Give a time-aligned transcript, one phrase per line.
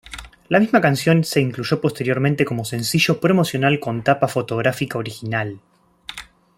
[0.49, 5.59] La misma canción se incluyó posteriormente como sencillo promocional con tapa fotográfica original.